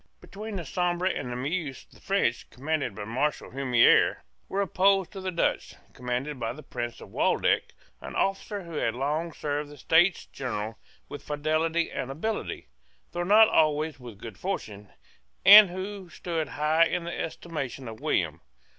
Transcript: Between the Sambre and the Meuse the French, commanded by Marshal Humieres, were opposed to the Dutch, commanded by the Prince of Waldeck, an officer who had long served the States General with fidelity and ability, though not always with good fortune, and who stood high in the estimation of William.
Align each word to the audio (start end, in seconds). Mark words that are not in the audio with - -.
Between 0.19 0.55
the 0.55 0.65
Sambre 0.65 1.05
and 1.05 1.31
the 1.31 1.35
Meuse 1.35 1.85
the 1.85 2.01
French, 2.01 2.49
commanded 2.49 2.95
by 2.95 3.03
Marshal 3.03 3.51
Humieres, 3.51 4.17
were 4.49 4.59
opposed 4.61 5.11
to 5.11 5.21
the 5.21 5.29
Dutch, 5.29 5.75
commanded 5.93 6.39
by 6.39 6.53
the 6.53 6.63
Prince 6.63 7.01
of 7.01 7.11
Waldeck, 7.11 7.73
an 8.01 8.15
officer 8.15 8.63
who 8.63 8.71
had 8.77 8.95
long 8.95 9.31
served 9.31 9.69
the 9.69 9.77
States 9.77 10.25
General 10.25 10.79
with 11.07 11.21
fidelity 11.21 11.91
and 11.91 12.09
ability, 12.09 12.65
though 13.11 13.21
not 13.21 13.47
always 13.47 13.99
with 13.99 14.17
good 14.17 14.39
fortune, 14.39 14.89
and 15.45 15.69
who 15.69 16.09
stood 16.09 16.47
high 16.47 16.85
in 16.85 17.03
the 17.03 17.15
estimation 17.15 17.87
of 17.87 17.99
William. 17.99 18.41